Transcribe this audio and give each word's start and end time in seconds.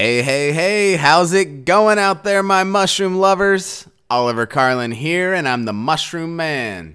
Hey, 0.00 0.22
hey, 0.22 0.52
hey, 0.52 0.94
how's 0.94 1.32
it 1.32 1.64
going 1.64 1.98
out 1.98 2.22
there, 2.22 2.40
my 2.40 2.62
mushroom 2.62 3.16
lovers? 3.16 3.84
Oliver 4.08 4.46
Carlin 4.46 4.92
here, 4.92 5.34
and 5.34 5.48
I'm 5.48 5.64
the 5.64 5.72
Mushroom 5.72 6.36
Man. 6.36 6.94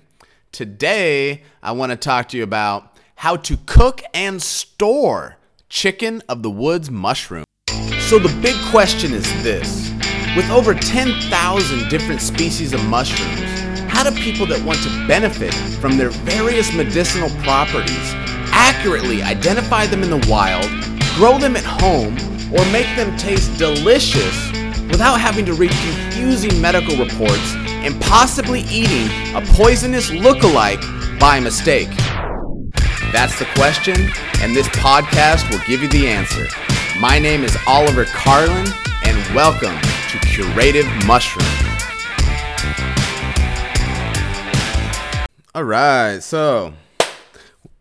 Today, 0.54 1.44
I 1.62 1.74
want 1.74 1.92
to 1.92 1.98
talk 1.98 2.30
to 2.30 2.38
you 2.38 2.44
about 2.44 2.96
how 3.16 3.36
to 3.36 3.58
cook 3.66 4.04
and 4.14 4.42
store 4.42 5.36
chicken 5.68 6.24
of 6.30 6.44
the 6.44 6.50
woods 6.50 6.90
mushroom. 6.90 7.44
So, 8.00 8.20
the 8.20 8.34
big 8.42 8.56
question 8.72 9.12
is 9.12 9.26
this 9.44 9.92
with 10.38 10.50
over 10.50 10.74
10,000 10.74 11.90
different 11.90 12.22
species 12.22 12.72
of 12.72 12.86
mushrooms, 12.86 13.82
how 13.92 14.10
do 14.10 14.16
people 14.16 14.46
that 14.46 14.64
want 14.64 14.82
to 14.82 15.08
benefit 15.10 15.54
from 15.82 15.98
their 15.98 16.12
various 16.12 16.74
medicinal 16.74 17.30
properties 17.44 18.14
accurately 18.54 19.22
identify 19.22 19.88
them 19.88 20.04
in 20.04 20.10
the 20.10 20.26
wild, 20.30 20.70
grow 21.18 21.38
them 21.38 21.58
at 21.58 21.66
home, 21.66 22.16
or 22.54 22.64
make 22.72 22.96
them 22.96 23.18
taste 23.18 23.58
delicious 23.58 24.52
without 24.88 25.20
having 25.20 25.46
to 25.46 25.54
read 25.54 25.72
confusing 25.72 26.62
medical 26.62 26.96
reports 26.96 27.54
and 27.84 28.00
possibly 28.02 28.62
eating 28.70 29.08
a 29.36 29.42
poisonous 29.54 30.12
look-alike 30.12 30.82
by 31.20 31.40
mistake? 31.40 31.90
That's 33.12 33.38
the 33.40 33.48
question, 33.56 33.96
and 34.42 34.56
this 34.56 34.68
podcast 34.70 35.50
will 35.50 35.62
give 35.68 35.82
you 35.82 35.88
the 35.90 36.08
answer. 36.08 36.46
My 37.00 37.20
name 37.20 37.44
is 37.44 37.58
Oliver 37.68 38.06
Carlin, 38.06 38.68
and 39.04 39.36
welcome 39.36 39.76
to 40.12 40.20
Curative 40.28 40.86
Mushroom. 41.06 41.48
All 45.56 45.64
right, 45.64 46.20
so 46.22 46.74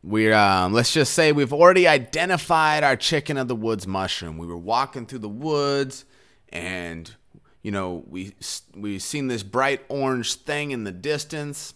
we're 0.02 0.34
um, 0.34 0.72
let's 0.72 0.92
just 0.92 1.14
say 1.14 1.32
we've 1.32 1.52
already 1.52 1.86
identified 1.86 2.82
our 2.82 2.96
chicken 2.96 3.36
of 3.36 3.48
the 3.48 3.54
woods 3.54 3.86
mushroom. 3.86 4.36
We 4.36 4.46
were 4.46 4.56
walking 4.56 5.06
through 5.06 5.20
the 5.20 5.28
woods, 5.28 6.04
and 6.48 7.14
you 7.62 7.70
know 7.70 8.04
we 8.08 8.34
we 8.74 8.98
seen 8.98 9.28
this 9.28 9.42
bright 9.42 9.82
orange 9.88 10.34
thing 10.34 10.72
in 10.72 10.84
the 10.84 10.92
distance. 10.92 11.74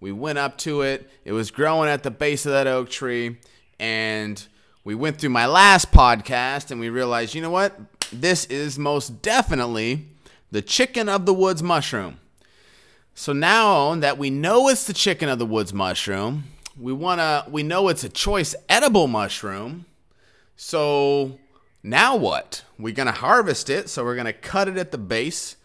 We 0.00 0.12
went 0.12 0.38
up 0.38 0.58
to 0.58 0.82
it. 0.82 1.08
It 1.24 1.32
was 1.32 1.50
growing 1.50 1.88
at 1.88 2.02
the 2.02 2.10
base 2.10 2.44
of 2.44 2.52
that 2.52 2.66
oak 2.66 2.90
tree, 2.90 3.38
and 3.78 4.44
we 4.82 4.94
went 4.94 5.18
through 5.18 5.30
my 5.30 5.46
last 5.46 5.92
podcast, 5.92 6.70
and 6.70 6.80
we 6.80 6.88
realized, 6.88 7.34
you 7.34 7.42
know 7.42 7.50
what? 7.50 7.78
This 8.12 8.46
is 8.46 8.78
most 8.78 9.22
definitely 9.22 10.08
the 10.50 10.62
chicken 10.62 11.08
of 11.08 11.26
the 11.26 11.34
woods 11.34 11.62
mushroom. 11.62 12.18
So 13.14 13.32
now 13.32 13.94
that 13.96 14.18
we 14.18 14.30
know 14.30 14.68
it's 14.68 14.86
the 14.86 14.92
chicken 14.92 15.28
of 15.28 15.38
the 15.38 15.46
woods 15.46 15.72
mushroom, 15.72 16.44
we 16.80 16.92
want 16.92 17.20
to 17.20 17.44
we 17.50 17.62
know 17.62 17.88
it's 17.88 18.04
a 18.04 18.08
choice 18.08 18.54
edible 18.68 19.06
mushroom. 19.06 19.84
So 20.56 21.38
now 21.82 22.16
what? 22.16 22.64
We're 22.78 22.94
to 23.06 23.12
harvest 23.12 23.70
it, 23.70 23.88
so 23.88 24.02
we're 24.04 24.14
to 24.26 24.32
cut 24.32 24.68
it 24.68 24.76
at 24.76 24.90
the 24.90 24.98
base. 24.98 25.56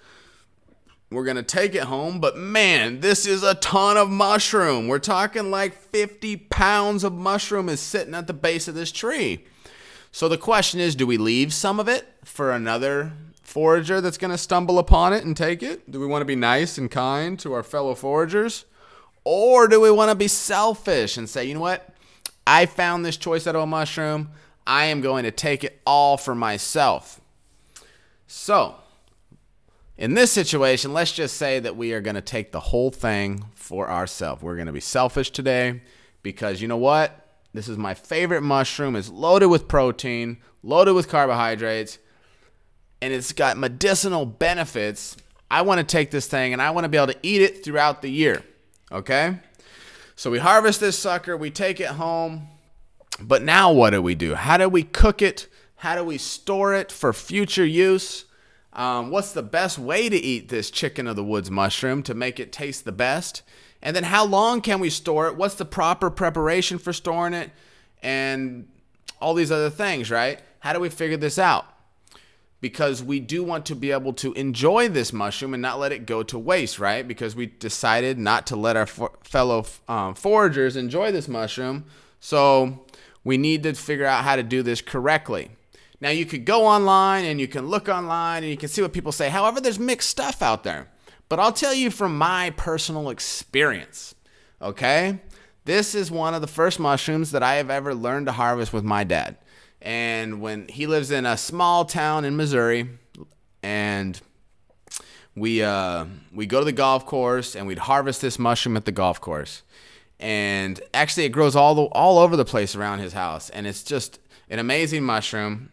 We're 1.11 1.23
to 1.37 1.43
take 1.43 1.75
it 1.75 1.83
home, 1.83 2.19
but 2.19 2.35
man, 2.35 2.99
this 2.99 3.25
is 3.25 3.43
a 3.43 3.55
ton 3.55 3.95
of 3.95 4.09
mushroom. 4.09 4.87
We're 4.87 4.99
talking 4.99 5.51
like 5.51 5.73
50 5.73 6.35
pounds 6.37 7.03
of 7.03 7.13
mushroom 7.13 7.69
is 7.69 7.79
sitting 7.79 8.15
at 8.15 8.27
the 8.27 8.33
base 8.33 8.67
of 8.67 8.75
this 8.75 8.91
tree. 8.91 9.45
So 10.11 10.27
the 10.27 10.37
question 10.37 10.79
is, 10.79 10.95
do 10.95 11.05
we 11.05 11.17
leave 11.17 11.53
some 11.53 11.79
of 11.79 11.87
it 11.87 12.07
for 12.23 12.51
another 12.51 13.13
forager 13.43 14.01
that's 14.01 14.17
to 14.31 14.37
stumble 14.37 14.79
upon 14.79 15.13
it 15.13 15.23
and 15.23 15.37
take 15.37 15.61
it? 15.61 15.89
Do 15.89 15.99
we 15.99 16.07
want 16.07 16.21
to 16.21 16.25
be 16.25 16.35
nice 16.35 16.77
and 16.77 16.89
kind 16.89 17.39
to 17.39 17.53
our 17.53 17.63
fellow 17.63 17.93
foragers? 17.93 18.65
Or 19.25 19.67
do 19.67 19.81
we 19.81 19.91
want 19.91 20.11
to 20.11 20.15
be 20.15 20.27
selfish 20.27 21.17
and 21.17 21.27
say, 21.27 21.45
you 21.45 21.55
know 21.55 21.59
what? 21.59 21.89
I 22.47 22.67
found 22.67 23.03
this 23.03 23.17
choice 23.17 23.47
edible 23.47 23.65
mushroom. 23.65 24.29
I 24.67 24.85
am 24.85 25.01
going 25.01 25.23
to 25.23 25.31
take 25.31 25.63
it 25.63 25.81
all 25.85 26.15
for 26.15 26.35
myself. 26.35 27.19
So, 28.27 28.75
in 29.97 30.13
this 30.13 30.31
situation, 30.31 30.93
let's 30.93 31.11
just 31.11 31.37
say 31.37 31.59
that 31.59 31.75
we 31.75 31.93
are 31.93 32.01
going 32.01 32.15
to 32.15 32.21
take 32.21 32.51
the 32.51 32.59
whole 32.59 32.91
thing 32.91 33.45
for 33.55 33.89
ourselves. 33.89 34.43
We're 34.43 34.55
going 34.55 34.67
to 34.67 34.73
be 34.73 34.79
selfish 34.79 35.31
today 35.31 35.81
because 36.21 36.61
you 36.61 36.67
know 36.67 36.77
what? 36.77 37.25
This 37.53 37.67
is 37.67 37.77
my 37.77 37.93
favorite 37.93 38.41
mushroom. 38.41 38.95
It's 38.95 39.09
loaded 39.09 39.47
with 39.47 39.67
protein, 39.67 40.37
loaded 40.61 40.93
with 40.93 41.07
carbohydrates, 41.07 41.97
and 43.01 43.13
it's 43.13 43.31
got 43.31 43.57
medicinal 43.57 44.25
benefits. 44.25 45.15
I 45.49 45.61
want 45.61 45.79
to 45.79 45.85
take 45.85 46.11
this 46.11 46.27
thing 46.27 46.53
and 46.53 46.61
I 46.61 46.71
want 46.71 46.85
to 46.85 46.89
be 46.89 46.97
able 46.97 47.13
to 47.13 47.19
eat 47.23 47.41
it 47.41 47.63
throughout 47.63 48.01
the 48.01 48.09
year. 48.11 48.43
Okay? 48.91 49.39
So 50.15 50.31
we 50.31 50.39
harvest 50.39 50.79
this 50.79 50.97
sucker, 50.97 51.35
we 51.35 51.51
take 51.51 51.79
it 51.79 51.87
home. 51.87 52.47
But 53.19 53.43
now 53.43 53.71
what 53.71 53.91
do 53.91 54.01
we 54.01 54.15
do? 54.15 54.35
How 54.35 54.57
do 54.57 54.67
we 54.67 54.83
cook 54.83 55.21
it? 55.21 55.47
How 55.77 55.95
do 55.95 56.03
we 56.03 56.17
store 56.17 56.73
it 56.73 56.91
for 56.91 57.13
future 57.13 57.65
use? 57.65 58.25
Um, 58.73 59.09
what's 59.09 59.31
the 59.31 59.43
best 59.43 59.79
way 59.79 60.09
to 60.09 60.17
eat 60.17 60.49
this 60.49 60.69
chicken 60.69 61.07
of 61.07 61.15
the 61.15 61.23
woods 61.23 61.49
mushroom 61.49 62.03
to 62.03 62.13
make 62.13 62.39
it 62.39 62.51
taste 62.51 62.83
the 62.83 62.91
best? 62.91 63.41
And 63.81 63.95
then 63.95 64.03
how 64.03 64.25
long 64.25 64.61
can 64.61 64.79
we 64.79 64.89
store 64.89 65.27
it? 65.27 65.37
What's 65.37 65.55
the 65.55 65.65
proper 65.65 66.09
preparation 66.09 66.77
for 66.77 66.91
storing 66.91 67.33
it? 67.33 67.51
And 68.01 68.67
all 69.21 69.33
these 69.33 69.51
other 69.51 69.69
things, 69.69 70.11
right? 70.11 70.41
How 70.59 70.73
do 70.73 70.79
we 70.79 70.89
figure 70.89 71.17
this 71.17 71.39
out? 71.39 71.65
Because 72.61 73.03
we 73.03 73.19
do 73.19 73.43
want 73.43 73.65
to 73.67 73.75
be 73.75 73.91
able 73.91 74.13
to 74.13 74.33
enjoy 74.33 74.87
this 74.89 75.13
mushroom 75.13 75.53
and 75.53 75.61
not 75.61 75.79
let 75.79 75.91
it 75.91 76.05
go 76.05 76.23
to 76.23 76.39
waste, 76.39 76.79
right? 76.79 77.07
Because 77.07 77.35
we 77.35 77.45
decided 77.45 78.17
not 78.17 78.47
to 78.47 78.55
let 78.55 78.75
our 78.75 78.85
for- 78.85 79.11
fellow 79.23 79.65
um, 79.87 80.15
foragers 80.15 80.75
enjoy 80.75 81.11
this 81.11 81.27
mushroom. 81.27 81.85
So 82.19 82.85
we 83.23 83.37
need 83.37 83.63
to 83.63 83.73
figure 83.73 84.05
out 84.05 84.23
how 84.23 84.35
to 84.35 84.43
do 84.43 84.63
this 84.63 84.81
correctly. 84.81 85.51
Now, 86.01 86.09
you 86.09 86.25
could 86.25 86.45
go 86.45 86.65
online 86.65 87.25
and 87.25 87.39
you 87.39 87.47
can 87.47 87.67
look 87.67 87.87
online 87.89 88.43
and 88.43 88.51
you 88.51 88.57
can 88.57 88.69
see 88.69 88.81
what 88.81 88.93
people 88.93 89.11
say. 89.11 89.29
However, 89.29 89.61
there's 89.61 89.79
mixed 89.79 90.09
stuff 90.09 90.41
out 90.41 90.63
there. 90.63 90.87
But 91.29 91.39
I'll 91.39 91.53
tell 91.53 91.73
you 91.73 91.89
from 91.89 92.17
my 92.17 92.51
personal 92.51 93.09
experience, 93.09 94.13
okay? 94.61 95.19
This 95.65 95.95
is 95.95 96.11
one 96.11 96.35
of 96.35 96.41
the 96.41 96.47
first 96.47 96.79
mushrooms 96.79 97.31
that 97.31 97.41
I 97.41 97.55
have 97.55 97.71
ever 97.71 97.95
learned 97.95 98.27
to 98.27 98.31
harvest 98.33 98.71
with 98.71 98.83
my 98.83 99.03
dad. 99.03 99.37
And 99.85 100.41
when 100.41 100.67
he 100.67 100.87
lives 100.87 101.11
in 101.11 101.27
a 101.27 101.37
small 101.37 101.85
town 101.85 102.25
in 102.25 102.35
Missouri, 102.35 102.89
and 103.61 104.19
we 105.35 105.61
uh, 105.61 106.05
we 106.33 106.47
go 106.47 106.59
to 106.59 106.65
the 106.65 106.71
golf 106.71 107.05
course 107.05 107.55
and 107.55 107.67
we'd 107.67 107.77
harvest 107.77 108.19
this 108.19 108.39
mushroom 108.39 108.75
at 108.77 108.85
the 108.85 108.91
golf 108.91 109.21
course. 109.21 109.61
And 110.19 110.81
actually, 110.93 111.25
it 111.25 111.29
grows 111.29 111.55
all 111.55 111.75
the, 111.75 111.83
all 111.83 112.17
over 112.17 112.35
the 112.35 112.45
place 112.45 112.75
around 112.75 112.99
his 112.99 113.13
house, 113.13 113.49
and 113.51 113.67
it's 113.67 113.83
just 113.83 114.19
an 114.49 114.59
amazing 114.59 115.03
mushroom. 115.03 115.69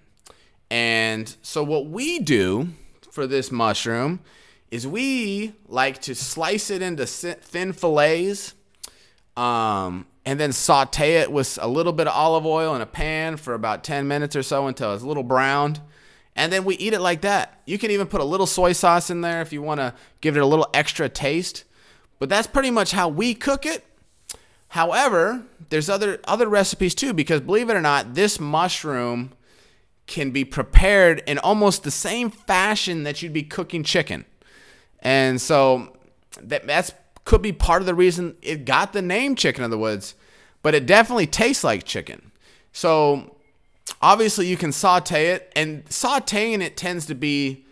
And 0.71 1.35
so, 1.43 1.63
what 1.63 1.87
we 1.87 2.19
do 2.19 2.69
for 3.11 3.27
this 3.27 3.51
mushroom 3.51 4.21
is 4.71 4.87
we 4.87 5.55
like 5.69 6.01
to 6.03 6.15
slice 6.15 6.71
it 6.71 6.83
into 6.83 7.07
thin 7.07 7.73
fillets. 7.73 8.55
Um, 9.37 10.07
and 10.25 10.39
then 10.39 10.53
saute 10.53 11.17
it 11.17 11.33
with 11.33 11.59
a 11.61 11.67
little 11.67 11.93
bit 11.93 12.07
of 12.07 12.15
olive 12.15 12.47
oil 12.47 12.75
in 12.75 12.81
a 12.83 12.87
pan 12.87 13.37
for 13.37 13.55
about 13.55 13.83
10 13.83 14.07
minutes 14.07 14.37
or 14.37 14.43
so 14.43 14.67
until 14.67 14.95
it's 14.95 15.03
a 15.03 15.07
little 15.07 15.23
browned. 15.23 15.81
And 16.35 16.53
then 16.53 16.65
we 16.65 16.77
eat 16.77 16.95
it 16.95 17.01
like 17.01 17.23
that. 17.23 17.61
You 17.67 17.79
can 17.79 17.91
even 17.91 18.07
put 18.07 18.21
a 18.21 18.25
little 18.25 18.47
soy 18.47 18.73
sauce 18.73 19.11
in 19.11 19.21
there 19.21 19.43
if 19.43 19.53
you 19.53 19.61
want 19.61 19.81
to 19.81 19.95
give 20.21 20.37
it 20.37 20.41
a 20.41 20.47
little 20.47 20.69
extra 20.73 21.09
taste. 21.09 21.65
But 22.19 22.29
that's 22.29 22.47
pretty 22.47 22.71
much 22.71 22.93
how 22.93 23.09
we 23.09 23.35
cook 23.35 23.67
it. 23.67 23.85
However, 24.69 25.43
there's 25.69 25.91
other 25.91 26.19
other 26.25 26.49
recipes 26.49 26.95
too 26.95 27.13
because 27.13 27.43
believe 27.43 27.69
it 27.69 27.75
or 27.75 27.83
not, 27.83 28.15
this 28.15 28.41
mushroom 28.41 29.33
can 30.07 30.31
be 30.31 30.45
prepared 30.45 31.23
in 31.27 31.39
almost 31.39 31.83
the 31.83 31.91
same 31.91 32.31
fashion 32.31 33.03
that 33.03 33.23
you'd 33.23 33.33
be 33.33 33.43
cooking 33.43 33.83
chicken. 33.83 34.25
And 35.01 35.41
so 35.41 35.97
that, 36.41 36.67
that's 36.67 36.93
could 37.33 37.41
be 37.41 37.51
part 37.51 37.81
of 37.81 37.87
the 37.87 37.95
reason 37.95 38.37
it 38.43 38.67
got 38.67 38.93
the 38.93 39.01
name 39.01 39.35
Chicken 39.35 39.65
of 39.65 39.71
the 39.71 39.79
Woods, 39.79 40.15
but 40.61 40.75
it 40.75 40.85
definitely 40.85 41.27
tastes 41.27 41.65
like 41.65 41.83
chicken. 41.83 42.31
So 42.73 43.37
obviously 44.03 44.47
you 44.47 44.59
can 44.59 44.71
saute 44.71 45.29
it, 45.29 45.51
and 45.57 45.83
sauteing 45.87 46.61
it 46.61 46.77
tends 46.77 47.07
to 47.07 47.15
be 47.15 47.65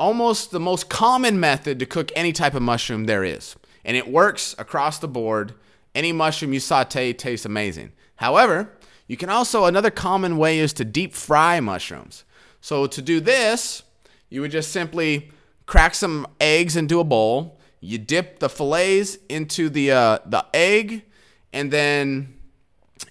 almost 0.00 0.52
the 0.52 0.58
most 0.58 0.88
common 0.88 1.38
method 1.38 1.78
to 1.80 1.84
cook 1.84 2.12
any 2.16 2.32
type 2.32 2.54
of 2.54 2.62
mushroom 2.62 3.04
there 3.04 3.22
is. 3.22 3.56
And 3.84 3.94
it 3.94 4.08
works 4.08 4.54
across 4.56 4.98
the 4.98 5.06
board. 5.06 5.52
Any 5.94 6.10
mushroom 6.10 6.54
you 6.54 6.60
saute 6.60 7.12
tastes 7.12 7.44
amazing. 7.44 7.92
However, 8.16 8.70
you 9.06 9.18
can 9.18 9.28
also, 9.28 9.66
another 9.66 9.90
common 9.90 10.38
way 10.38 10.58
is 10.58 10.72
to 10.72 10.84
deep 10.86 11.12
fry 11.12 11.60
mushrooms. 11.60 12.24
So 12.62 12.86
to 12.86 13.02
do 13.02 13.20
this, 13.20 13.82
you 14.30 14.40
would 14.40 14.50
just 14.50 14.72
simply 14.72 15.30
crack 15.66 15.94
some 15.94 16.26
eggs 16.40 16.74
into 16.74 17.00
a 17.00 17.04
bowl 17.04 17.60
you 17.84 17.98
dip 17.98 18.38
the 18.38 18.48
fillets 18.48 19.18
into 19.28 19.68
the 19.68 19.92
uh, 19.92 20.18
the 20.24 20.44
egg, 20.54 21.02
and 21.52 21.70
then 21.70 22.34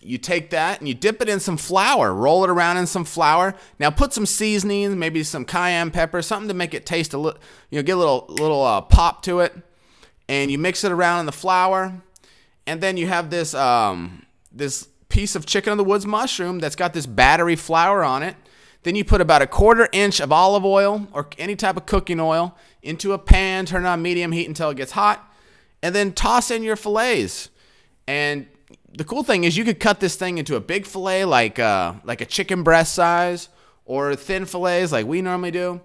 you 0.02 0.18
take 0.18 0.50
that 0.50 0.80
and 0.80 0.88
you 0.88 0.94
dip 0.94 1.22
it 1.22 1.30
in 1.30 1.40
some 1.40 1.58
flour. 1.58 2.14
Roll 2.14 2.44
it 2.44 2.50
around 2.50 2.78
in 2.78 2.88
some 2.88 3.06
flour. 3.06 3.54
Now 3.80 3.92
put 3.92 4.14
some 4.14 4.26
seasonings, 4.26 4.96
maybe 4.96 5.24
some 5.24 5.46
cayenne 5.46 5.92
pepper, 5.92 6.22
something 6.22 6.48
to 6.48 6.54
make 6.54 6.74
it 6.74 6.86
taste 6.86 7.14
a 7.14 7.18
little, 7.18 7.40
you 7.70 7.80
know, 7.80 7.84
get 7.84 7.96
a 7.96 8.00
little 8.00 8.26
little 8.30 8.64
uh, 8.64 8.82
pop 8.82 9.22
to 9.24 9.40
it. 9.40 9.54
And 10.28 10.50
you 10.50 10.58
mix 10.58 10.84
it 10.84 10.92
around 10.92 11.20
in 11.20 11.26
the 11.26 11.34
flour, 11.34 12.02
and 12.66 12.82
then 12.82 12.98
you 12.98 13.08
have 13.08 13.30
this 13.30 13.54
um, 13.54 14.26
this 14.52 14.88
piece 15.10 15.36
of 15.36 15.46
chicken 15.46 15.72
of 15.72 15.78
the 15.78 15.84
woods 15.84 16.08
mushroom 16.08 16.58
that's 16.58 16.76
got 16.76 16.94
this 16.94 17.06
battery 17.06 17.56
flour 17.56 18.04
on 18.04 18.24
it 18.24 18.36
Then 18.84 18.96
you 18.96 19.06
put 19.06 19.22
about 19.22 19.42
a 19.42 19.48
quarter 19.48 19.88
inch 19.92 20.20
of 20.20 20.32
olive 20.32 20.66
oil 20.66 21.08
or 21.14 21.28
any 21.38 21.56
type 21.56 21.78
of 21.78 21.86
cooking 21.86 22.20
oil 22.20 22.56
into 22.82 23.14
a 23.14 23.18
pan, 23.18 23.66
turn 23.66 23.86
on 23.86 24.02
medium 24.02 24.32
heat 24.32 24.48
until 24.48 24.70
it 24.70 24.78
gets 24.78 24.92
hot, 24.92 25.32
and 25.82 25.96
then 25.96 26.12
toss 26.12 26.52
in 26.52 26.64
your 26.64 26.76
fillets. 26.76 27.50
And 28.08 28.48
the 28.96 29.06
cool 29.06 29.24
thing 29.24 29.46
is 29.46 29.58
you 29.58 29.64
could 29.64 29.80
cut 29.80 30.00
this 30.00 30.16
thing 30.16 30.38
into 30.38 30.56
a 30.56 30.60
big 30.60 30.86
fillet 30.86 31.26
like 31.26 31.60
uh, 31.60 31.94
like 32.04 32.22
a 32.22 32.26
chicken 32.26 32.64
breast 32.64 32.94
size 32.94 33.50
or 33.86 34.16
thin 34.16 34.46
fillets 34.46 34.92
like 34.92 35.06
we 35.06 35.22
normally 35.22 35.52
do. 35.52 35.82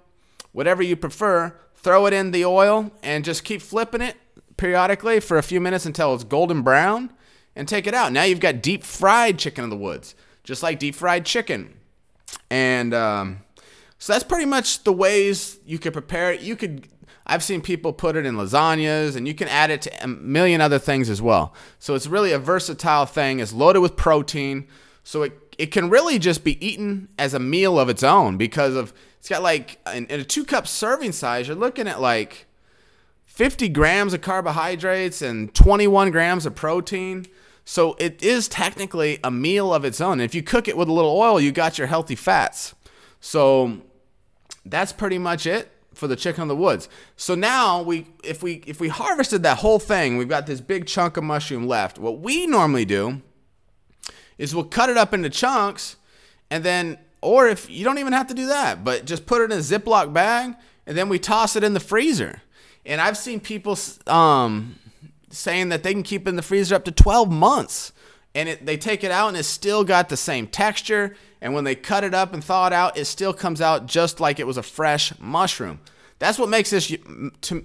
Whatever 0.53 0.83
you 0.83 0.97
prefer, 0.97 1.55
throw 1.77 2.07
it 2.07 2.13
in 2.13 2.33
the 2.33 2.45
oil 2.45 2.91
and 3.03 3.25
just 3.25 3.45
keep 3.45 3.63
flipping 3.63 4.01
it 4.01 4.17
periodically 4.57 5.21
for 5.21 5.39
a 5.39 5.43
few 5.43 5.61
minutes 5.61 5.87
until 5.87 6.15
it's 6.15 6.25
golden 6.25 6.63
brown 6.63 7.11
and 7.55 7.69
take 7.69 7.87
it 7.87 7.95
out. 7.95 8.13
Now 8.13 8.25
you've 8.25 8.41
got 8.41 8.61
deep 8.61 8.83
fried 8.83 9.39
chicken 9.39 9.65
in 9.65 9.71
the 9.71 9.77
woods, 9.77 10.15
just 10.43 10.63
like 10.63 10.79
deep 10.79 10.97
fried 10.97 11.25
chicken. 11.25 11.78
And 12.51 12.95
um, 12.95 13.41
so 13.99 14.13
that's 14.13 14.25
pretty 14.25 14.47
much 14.47 14.85
the 14.85 14.93
ways 14.93 15.59
you 15.67 15.79
could 15.79 15.93
prepare 15.93 16.33
it. 16.33 16.41
You 16.41 16.57
could 16.57 16.89
I've 17.29 17.45
seen 17.45 17.61
people 17.61 17.93
put 17.93 18.17
it 18.17 18.25
in 18.25 18.37
lasagnas, 18.37 19.15
and 19.15 19.29
you 19.29 19.35
can 19.35 19.49
add 19.49 19.71
it 19.71 19.83
to 19.83 20.03
a 20.05 20.09
million 20.09 20.63
other 20.63 20.79
things 20.79 21.11
as 21.11 21.21
well. 21.21 21.53
So 21.79 21.95
it's 21.95 22.07
really 22.07 22.33
a 22.33 22.39
versatile 22.39 23.05
thing. 23.05 23.39
It's 23.39 23.53
loaded 23.53 23.81
with 23.81 23.97
protein, 23.97 24.67
so 25.05 25.23
it 25.23 25.33
it 25.59 25.67
can 25.73 25.91
really 25.91 26.19
just 26.19 26.45
be 26.45 26.65
eaten 26.65 27.09
as 27.19 27.35
a 27.35 27.39
meal 27.39 27.79
of 27.79 27.89
its 27.89 28.03
own 28.03 28.37
because 28.37 28.75
of 28.75 28.95
it's 29.19 29.29
got 29.29 29.43
like 29.43 29.79
in, 29.93 30.07
in 30.07 30.21
a 30.21 30.25
two 30.25 30.45
cup 30.45 30.67
serving 30.67 31.13
size. 31.13 31.49
You're 31.49 31.57
looking 31.57 31.89
at 31.89 32.01
like 32.01 32.47
50 33.27 33.69
grams 33.69 34.15
of 34.15 34.21
carbohydrates 34.21 35.21
and 35.21 35.55
21 35.55 36.11
grams 36.11 36.47
of 36.47 36.55
protein. 36.55 37.27
So 37.69 37.97
it 37.99 38.23
is 38.23 38.49
technically 38.49 39.21
a 39.23 39.31
meal 39.31 39.75
of 39.75 39.85
its 39.85 40.01
own. 40.01 40.23
If 40.23 40.35
you 40.35 40.43
cook 40.43 40.69
it 40.69 40.77
with 40.79 40.89
a 40.89 40.93
little 40.93 41.11
oil, 41.11 41.39
you 41.39 41.53
got 41.53 41.77
your 41.77 41.87
healthy 41.87 42.15
fats. 42.15 42.75
So 43.21 43.83
that's 44.65 44.91
pretty 44.91 45.19
much 45.19 45.45
it 45.45 45.71
for 45.93 46.09
the 46.09 46.17
chicken 46.17 46.41
in 46.41 46.49
the 46.49 46.57
woods. 46.57 46.89
So 47.17 47.35
now 47.35 47.83
we 47.83 48.07
if 48.25 48.43
we 48.43 48.63
if 48.67 48.81
we 48.81 48.89
harvested 48.89 49.43
that 49.43 49.59
whole 49.59 49.79
thing, 49.79 50.17
we've 50.17 50.31
got 50.31 50.47
this 50.47 50.63
big 50.63 50.87
chunk 50.87 51.19
of 51.19 51.25
mushroom 51.25 51.67
left. 51.67 51.99
What 51.99 52.21
we 52.21 52.47
normally 52.47 52.87
do 52.87 53.21
is 54.39 54.55
we'll 54.55 54.65
cut 54.65 54.89
it 54.89 54.97
up 54.97 55.13
into 55.13 55.29
chunks 55.29 55.97
and 56.51 56.65
then 56.65 56.97
or 57.21 57.49
if 57.49 57.69
you 57.69 57.85
don't 57.85 57.99
even 57.99 58.15
have 58.15 58.29
to 58.29 58.35
do 58.35 58.47
that, 58.47 58.83
but 58.83 59.05
just 59.05 59.27
put 59.27 59.43
it 59.43 59.53
in 59.53 59.59
a 59.59 59.61
Ziploc 59.61 60.11
bag 60.15 60.55
and 60.87 60.97
then 60.97 61.11
we 61.11 61.19
toss 61.19 61.55
it 61.55 61.63
in 61.63 61.75
the 61.75 61.81
freezer. 61.81 62.41
And 62.87 62.99
I've 62.99 63.19
seen 63.19 63.41
people 63.41 63.79
um, 64.07 64.77
saying 65.31 65.69
that 65.71 65.83
they 65.83 65.93
can 65.93 66.03
keep 66.03 66.27
in 66.27 66.37
the 66.37 66.43
freezer 66.43 66.75
up 66.75 66.85
to 66.85 66.93
12 66.93 67.31
months. 67.31 67.93
And 68.35 68.49
it, 68.49 68.67
they 68.67 68.77
take 68.77 69.03
it 69.05 69.11
out 69.11 69.29
and 69.29 69.37
it's 69.37 69.49
still 69.49 69.85
got 69.85 70.09
the 70.09 70.17
same 70.17 70.47
texture. 70.47 71.17
And 71.41 71.55
when 71.55 71.65
they 71.65 71.75
cut 71.75 72.05
it 72.05 72.15
up 72.15 72.33
and 72.33 72.43
thaw 72.43 72.67
it 72.67 72.73
out 72.73 72.97
it 72.97 73.07
still 73.07 73.33
comes 73.33 73.61
out 73.61 73.87
just 73.87 74.21
like 74.21 74.39
it 74.39 74.47
was 74.47 74.57
a 74.57 74.63
fresh 74.63 75.13
mushroom. 75.19 75.81
That's 76.19 76.39
what 76.39 76.49
makes 76.49 76.71
this 76.71 76.95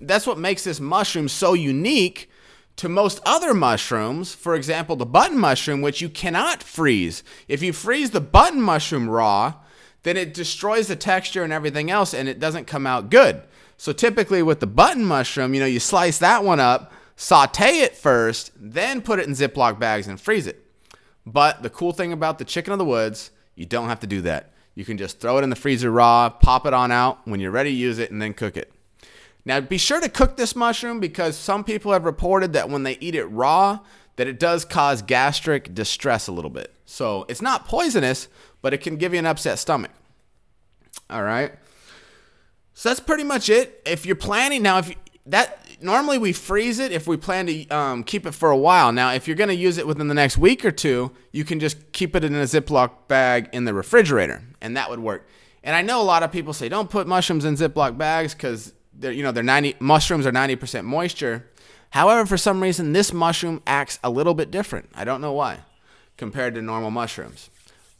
that's 0.02 0.28
what 0.28 0.38
makes 0.38 0.64
this 0.64 0.80
mushroom 0.80 1.28
so 1.28 1.54
unique 1.54 2.30
to 2.76 2.90
most 2.90 3.20
other 3.26 3.54
mushrooms. 3.54 4.34
For 4.34 4.56
example 4.56 4.96
the 4.96 5.06
button 5.06 5.40
mushroom 5.40 5.82
which 5.82 6.02
you 6.02 6.10
cannot 6.10 6.64
freeze. 6.64 7.24
If 7.48 7.62
you 7.62 7.74
freeze 7.74 8.12
the 8.12 8.22
button 8.22 8.62
mushroom 8.62 9.10
raw 9.10 9.56
then 10.04 10.18
it 10.18 10.34
destroys 10.34 10.88
the 10.88 10.96
texture 10.96 11.44
and 11.44 11.54
everything 11.54 11.90
else 11.90 12.14
and 12.14 12.28
it 12.28 12.40
doesn't 12.40 12.68
come 12.68 12.86
out 12.86 13.10
good. 13.10 13.42
So 13.78 13.92
typically 13.92 14.44
with 14.44 14.60
the 14.60 14.68
button 14.68 15.04
mushroom 15.04 15.54
you 15.54 15.60
know 15.60 15.66
you 15.66 15.80
slice 15.80 16.20
that 16.20 16.44
one 16.44 16.60
up 16.60 16.92
saute 17.16 17.80
it 17.80 17.96
first, 17.96 18.52
then 18.56 19.02
put 19.02 19.20
it 19.20 19.28
in 19.28 19.34
Ziploc 19.34 19.80
bags 19.80 20.08
and 20.08 20.20
freeze 20.20 20.48
it. 20.48 20.66
But 21.26 21.64
the 21.64 21.70
cool 21.70 21.94
thing 21.94 22.12
about 22.12 22.38
the 22.38 22.46
chicken 22.46 22.74
of 22.74 22.80
the 22.80 22.86
woods, 22.86 23.32
you 23.56 23.66
don't 23.66 23.88
have 23.88 24.00
to 24.02 24.08
do 24.08 24.22
that. 24.22 24.52
You 24.76 24.86
can 24.86 24.98
just 24.98 25.20
throw 25.20 25.38
it 25.38 25.44
in 25.44 25.50
the 25.50 25.56
freezer 25.56 25.92
raw, 25.92 26.30
pop 26.30 26.66
it 26.66 26.74
on 26.74 26.92
out 26.92 27.28
when 27.28 27.40
you're 27.40 27.52
ready 27.52 27.70
to 27.70 27.76
use 27.76 28.00
it, 28.00 28.12
and 28.12 28.22
then 28.22 28.34
cook 28.34 28.58
it. 28.58 28.72
Now, 29.46 29.60
be 29.60 29.78
sure 29.78 30.00
to 30.00 30.10
cook 30.10 30.38
this 30.38 30.56
mushroom 30.56 31.00
because 31.00 31.38
some 31.38 31.64
people 31.64 31.92
have 31.92 32.06
reported 32.06 32.54
that 32.54 32.70
when 32.70 32.84
they 32.84 32.98
eat 33.00 33.14
it 33.14 33.26
raw, 33.26 33.80
that 34.16 34.28
it 34.28 34.40
does 34.40 34.64
cause 34.66 35.02
gastric 35.02 35.74
distress 35.74 36.28
a 36.28 36.32
little 36.32 36.50
bit. 36.50 36.74
So 36.86 37.26
it's 37.28 37.42
not 37.42 37.68
poisonous, 37.68 38.28
but 38.62 38.74
it 38.74 38.80
can 38.80 38.96
give 38.98 39.14
you 39.14 39.20
an 39.20 39.26
upset 39.26 39.60
stomach. 39.60 39.92
All 41.10 41.24
right. 41.24 41.54
So 42.74 42.90
that's 42.90 43.00
pretty 43.00 43.24
much 43.24 43.50
it. 43.50 43.82
If 43.86 44.06
you're 44.06 44.16
planning 44.16 44.64
now, 44.64 44.80
if 44.80 44.90
you, 44.90 44.96
that 45.28 45.63
normally 45.84 46.18
we 46.18 46.34
freeze 46.34 46.80
it 46.80 46.92
if 46.92 47.08
we 47.08 47.18
plan 47.18 47.46
to 47.48 47.68
um, 47.70 48.04
keep 48.04 48.26
it 48.26 48.34
for 48.34 48.50
a 48.50 48.58
while. 48.58 48.92
Now, 48.92 49.12
if 49.12 49.28
you're 49.28 49.38
going 49.38 49.50
to 49.50 49.56
use 49.56 49.78
it 49.78 49.86
within 49.86 50.08
the 50.08 50.14
next 50.14 50.38
week 50.38 50.64
or 50.66 50.72
two, 50.72 51.12
you 51.32 51.44
can 51.44 51.60
just 51.60 51.92
keep 51.92 52.16
it 52.16 52.24
in 52.24 52.34
a 52.34 52.44
Ziploc 52.44 53.08
bag 53.08 53.50
in 53.54 53.66
the 53.66 53.74
refrigerator, 53.74 54.44
and 54.62 54.76
that 54.78 54.90
would 54.90 55.00
work. 55.00 55.28
And 55.64 55.76
I 55.76 55.82
know 55.82 56.02
a 56.02 56.04
lot 56.04 56.24
of 56.24 56.32
people 56.32 56.54
say 56.54 56.70
don't 56.70 56.90
put 56.90 57.08
mushrooms 57.08 57.46
in 57.46 57.56
Ziploc 57.56 57.98
bags 57.98 58.34
because 58.34 58.74
they're 58.94 59.12
you 59.12 59.24
know 59.24 59.32
they're 59.32 59.44
90 59.44 59.76
mushrooms 59.80 60.26
are 60.26 60.32
90% 60.32 60.84
moisture. 60.84 61.50
However, 61.92 62.26
for 62.26 62.38
some 62.38 62.62
reason 62.62 62.94
this 62.94 63.14
mushroom 63.14 63.62
acts 63.66 64.00
a 64.04 64.10
little 64.10 64.34
bit 64.34 64.52
different. 64.52 64.90
I 64.94 65.04
don't 65.06 65.22
know 65.22 65.34
why 65.34 65.60
compared 66.18 66.56
to 66.56 66.62
normal 66.62 66.92
mushrooms. 66.92 67.50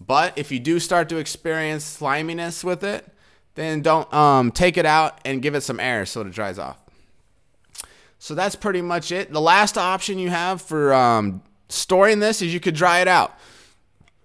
But 0.06 0.38
if 0.38 0.52
you 0.52 0.60
do 0.60 0.80
start 0.80 1.10
to 1.10 1.18
experience 1.18 1.84
sliminess 1.84 2.64
with 2.64 2.84
it, 2.84 3.08
then 3.56 3.82
don't 3.82 4.12
um, 4.14 4.52
take 4.52 4.78
it 4.78 4.86
out 4.86 5.20
and 5.26 5.42
give 5.42 5.56
it 5.56 5.62
some 5.62 5.80
air 5.80 6.06
so 6.06 6.22
it 6.22 6.32
dries 6.32 6.60
off. 6.60 6.78
So 8.24 8.36
that's 8.36 8.56
pretty 8.56 8.82
much 8.82 9.12
it. 9.12 9.34
The 9.34 9.42
last 9.42 9.78
option 9.78 10.18
you 10.18 10.30
have 10.30 10.62
for 10.62 10.94
um, 10.94 11.42
storing 11.68 12.22
this 12.22 12.42
is 12.42 12.54
you 12.54 12.62
could 12.62 12.74
dry 12.74 13.02
it 13.02 13.08
out. 13.10 13.38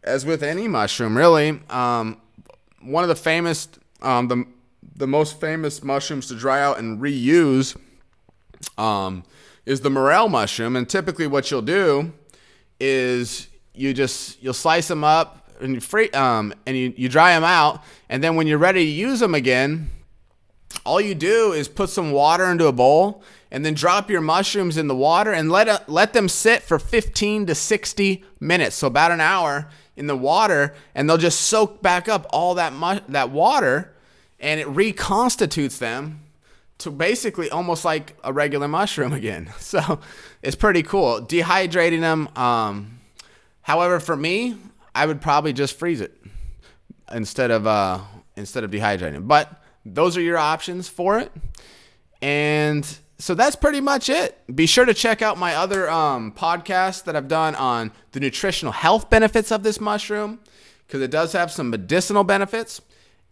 As 0.05 0.25
with 0.25 0.45
any 0.45 0.69
mushroom, 0.69 1.17
really. 1.17 1.61
Um, 1.69 2.21
one 2.81 3.03
of 3.03 3.09
the 3.09 3.17
famous, 3.17 3.67
um, 4.01 4.29
the, 4.29 4.45
the 4.95 5.09
most 5.09 5.41
famous 5.41 5.83
mushrooms 5.83 6.29
to 6.29 6.37
dry 6.37 6.63
out 6.63 6.79
and 6.79 7.01
reuse 7.01 7.77
um, 8.79 9.25
is 9.67 9.81
the 9.81 9.91
morel 9.91 10.29
mushroom. 10.29 10.77
And 10.77 10.89
typically, 10.89 11.27
what 11.27 11.51
you'll 11.51 11.61
do 11.61 12.13
is 12.79 13.49
you 13.75 13.93
just 13.93 14.41
you'll 14.41 14.55
slice 14.55 14.87
them 14.87 15.03
up 15.03 15.51
and 15.61 15.75
you 15.75 15.81
free 15.81 16.09
um, 16.11 16.55
and 16.67 16.77
you, 16.77 16.95
you 16.97 17.09
dry 17.09 17.35
them 17.35 17.43
out, 17.43 17.83
and 18.09 18.23
then 18.23 18.37
when 18.37 18.47
you're 18.47 18.59
ready 18.59 18.85
to 18.85 18.91
use 18.93 19.19
them 19.19 19.35
again, 19.35 19.91
all 20.87 21.01
you 21.01 21.17
do 21.17 21.53
is 21.53 21.67
put 21.67 21.91
some 21.91 22.13
water 22.13 22.45
into 22.45 22.69
a 22.69 22.73
bowl 22.73 23.25
and 23.51 23.65
then 23.65 23.75
drop 23.75 24.11
your 24.11 24.21
mushrooms 24.21 24.77
in 24.77 24.89
the 24.89 24.95
water 24.97 25.33
and 25.33 25.51
let 25.51 25.69
it, 25.69 25.89
let 25.89 26.13
them 26.13 26.29
sit 26.29 26.63
for 26.63 26.79
15 26.79 27.47
to 27.47 27.55
60 27.55 28.25
minutes, 28.41 28.77
so 28.77 28.87
about 28.87 29.11
an 29.11 29.21
hour 29.21 29.69
in 29.97 30.07
the 30.07 30.17
water, 30.17 30.75
and 30.95 31.09
they'll 31.09 31.17
just 31.17 31.41
soak 31.41 31.83
back 31.83 32.09
up 32.09 32.27
all 32.31 32.55
that 32.55 32.73
mu- 32.73 33.01
that 33.09 33.31
water, 33.31 33.95
and 34.39 34.61
it 34.61 34.67
reconstitutes 34.69 35.79
them 35.79 36.21
to 36.79 36.91
basically 36.91 37.51
almost 37.51 37.85
like 37.85 38.17
a 38.23 38.33
regular 38.33 38.69
mushroom 38.69 39.13
again. 39.23 39.51
So 39.59 40.01
it's 40.43 40.57
pretty 40.57 40.83
cool. 40.83 41.21
Dehydrating 41.21 42.01
them. 42.01 42.29
Um, 42.37 43.01
however, 43.63 43.99
for 43.99 44.17
me, 44.17 44.57
I 44.95 45.07
would 45.07 45.21
probably 45.21 45.53
just 45.53 45.79
freeze 45.79 46.01
it 46.01 46.15
instead 47.13 47.51
of 47.51 47.67
uh, 47.67 48.01
instead 48.37 48.65
of 48.65 48.71
dehydrating. 48.71 49.27
But 49.27 49.63
those 49.85 50.17
are 50.17 50.23
your 50.23 50.39
options 50.39 50.89
for 50.89 51.19
it. 51.19 51.33
And 52.21 52.87
so 53.19 53.35
that's 53.35 53.57
pretty 53.57 53.81
much 53.81 54.09
it. 54.09 54.41
Be 54.55 54.67
sure 54.67 54.85
to 54.85 54.95
check 54.95 55.23
out 55.23 55.39
my 55.39 55.55
other 55.55 55.91
um, 55.91 56.33
podcasts 56.33 57.03
that 57.05 57.17
I've 57.17 57.27
done 57.29 57.57
on 57.57 57.91
the 58.13 58.21
nutritional 58.21 58.73
health 58.73 59.11
benefits 59.11 59.51
of 59.51 59.65
this 59.65 59.81
mushroom 59.81 60.39
because 60.87 61.03
it 61.03 61.11
does 61.11 61.33
have 61.33 61.51
some 61.51 61.69
medicinal 61.71 62.23
benefits. 62.23 62.81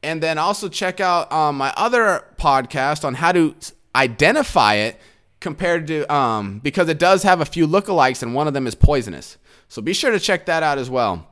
And 0.02 0.22
then 0.22 0.38
also 0.38 0.68
check 0.68 1.00
out 1.00 1.30
um, 1.32 1.56
my 1.56 1.72
other 1.76 2.24
podcast 2.36 3.04
on 3.04 3.14
how 3.14 3.32
to 3.32 3.54
identify 3.94 4.74
it 4.74 5.00
compared 5.40 5.86
to 5.86 6.12
um, 6.12 6.58
because 6.58 6.88
it 6.88 6.98
does 6.98 7.22
have 7.22 7.40
a 7.40 7.44
few 7.44 7.66
lookalikes 7.66 8.22
and 8.22 8.34
one 8.34 8.48
of 8.48 8.54
them 8.54 8.66
is 8.66 8.74
poisonous. 8.74 9.38
So 9.68 9.80
be 9.82 9.94
sure 9.94 10.10
to 10.10 10.20
check 10.20 10.46
that 10.46 10.62
out 10.62 10.78
as 10.78 10.90
well. 10.90 11.28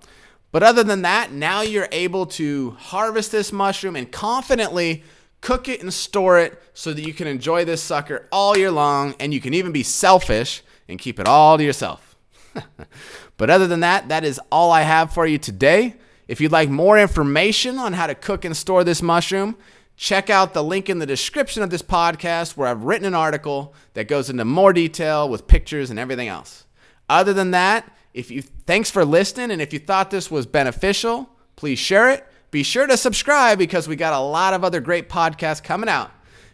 But 0.53 0.63
other 0.63 0.85
than 0.85 1.03
that, 1.03 1.33
now 1.33 1.63
you're 1.63 1.89
able 1.91 2.27
to 2.27 2.71
harvest 2.79 3.33
this 3.33 3.53
mushroom 3.53 3.97
and 3.97 4.11
confidently 4.11 5.03
cook 5.45 5.69
it 5.69 5.83
and 5.83 5.93
store 5.93 6.39
it 6.39 6.61
so 6.73 6.95
that 6.95 7.07
you 7.07 7.13
can 7.13 7.27
enjoy 7.27 7.67
this 7.67 7.83
sucker 7.83 8.27
all 8.33 8.57
year 8.57 8.71
long 8.71 9.15
and 9.21 9.35
you 9.35 9.43
can 9.43 9.53
even 9.53 9.73
be 9.73 9.83
selfish 9.83 10.63
and 10.89 10.99
keep 10.99 11.21
it 11.21 11.29
all 11.29 11.59
to 11.59 11.63
yourself. 11.63 12.17
but 13.37 13.51
other 13.51 13.67
than 13.67 13.81
that, 13.81 14.09
that 14.09 14.25
is 14.25 14.41
all 14.51 14.73
I 14.73 14.83
have 14.83 15.13
for 15.13 15.27
you 15.27 15.37
today. 15.37 15.97
If 16.29 16.41
you'd 16.41 16.51
like 16.51 16.71
more 16.71 16.99
information 16.99 17.79
on 17.79 17.93
how 17.93 18.07
to 18.07 18.15
cook 18.15 18.47
and 18.47 18.57
store 18.57 18.85
this 18.85 19.03
mushroom, 19.03 19.57
check 19.97 20.31
out 20.31 20.55
the 20.55 20.65
link 20.65 20.89
in 20.89 20.99
the 20.99 21.05
description 21.05 21.63
of 21.63 21.69
this 21.69 21.83
podcast 21.83 22.57
where 22.57 22.67
I've 22.67 22.85
written 22.85 23.07
an 23.07 23.15
article 23.15 23.75
that 23.93 24.09
goes 24.09 24.31
into 24.31 24.47
more 24.47 24.73
detail 24.73 25.29
with 25.29 25.47
pictures 25.47 25.91
and 25.91 25.99
everything 25.99 26.29
else. 26.29 26.65
Other 27.11 27.35
than 27.35 27.51
that, 27.51 27.95
if 28.15 28.31
you 28.31 28.41
thanks 28.41 28.91
for 28.91 29.05
listening 29.05 29.51
and 29.51 29.61
if 29.61 29.75
you 29.75 29.79
thought 29.79 30.11
this 30.11 30.31
was 30.31 30.47
beneficial, 30.47 31.29
please 31.55 31.79
share 31.79 32.09
it. 32.09 32.27
Be 32.55 32.63
sure 32.63 32.87
to 32.87 32.97
subscribe 32.97 33.59
because 33.59 33.89
we 33.89 33.97
got 33.97 34.13
a 34.13 34.21
lot 34.21 34.55
of 34.55 34.63
other 34.63 34.79
great 34.79 35.09
podcasts 35.09 35.61
coming 35.61 35.89
out. 35.89 36.13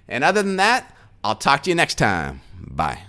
And 0.08 0.24
other 0.24 0.42
than 0.42 0.56
that, 0.56 0.96
I'll 1.22 1.34
talk 1.34 1.64
to 1.64 1.70
you 1.70 1.76
next 1.76 1.98
time. 1.98 2.40
Bye. 2.58 3.02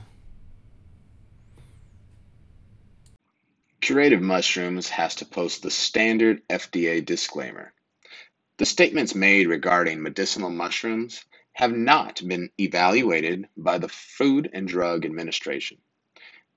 Curative 3.79 4.21
Mushrooms 4.21 4.89
has 4.89 5.15
to 5.15 5.25
post 5.25 5.63
the 5.63 5.71
standard 5.71 6.41
FDA 6.49 7.05
disclaimer. 7.05 7.71
The 8.57 8.65
statements 8.65 9.15
made 9.15 9.47
regarding 9.47 10.01
medicinal 10.01 10.49
mushrooms 10.49 11.23
have 11.53 11.71
not 11.71 12.21
been 12.27 12.49
evaluated 12.59 13.47
by 13.55 13.77
the 13.77 13.87
Food 13.87 14.49
and 14.51 14.67
Drug 14.67 15.05
Administration. 15.05 15.77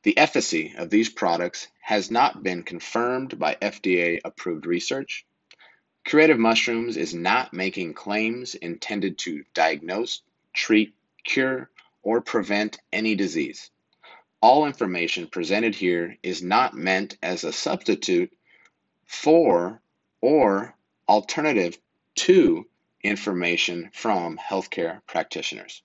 The 0.03 0.19
efficacy 0.19 0.75
of 0.77 0.91
these 0.91 1.11
products 1.11 1.69
has 1.81 2.11
not 2.11 2.43
been 2.43 2.65
confirmed 2.65 3.39
by 3.39 3.55
FDA 3.55 4.19
approved 4.25 4.67
research. 4.67 5.25
Curative 6.05 6.39
Mushrooms 6.39 6.99
is 6.99 7.15
not 7.15 7.55
making 7.55 7.95
claims 7.95 8.55
intended 8.55 9.17
to 9.19 9.43
diagnose, 9.55 10.21
treat, 10.53 10.95
cure, 11.25 11.71
or 12.03 12.21
prevent 12.21 12.79
any 12.93 13.15
disease. 13.15 13.71
All 14.43 14.67
information 14.67 15.27
presented 15.27 15.75
here 15.75 16.19
is 16.23 16.43
not 16.43 16.75
meant 16.75 17.17
as 17.23 17.43
a 17.43 17.55
substitute 17.55 18.31
for 19.07 19.81
or 20.21 20.77
alternative 21.09 21.79
to 22.17 22.67
information 23.03 23.91
from 23.95 24.37
healthcare 24.37 25.01
practitioners. 25.07 25.83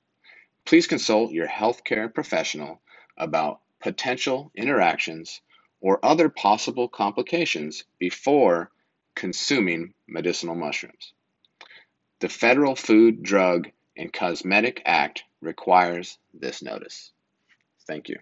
Please 0.65 0.85
consult 0.85 1.31
your 1.31 1.47
healthcare 1.47 2.13
professional 2.13 2.81
about 3.17 3.61
potential 3.79 4.51
interactions 4.53 5.39
or 5.79 6.05
other 6.05 6.27
possible 6.27 6.89
complications 6.89 7.85
before 7.97 8.69
consuming 9.15 9.93
medicinal 10.09 10.55
mushrooms. 10.55 11.13
The 12.19 12.29
Federal 12.29 12.75
Food, 12.75 13.23
Drug, 13.23 13.69
and 13.95 14.11
Cosmetic 14.11 14.81
Act 14.85 15.23
requires 15.41 16.17
this 16.33 16.61
notice. 16.61 17.11
Thank 17.87 18.09
you. 18.09 18.19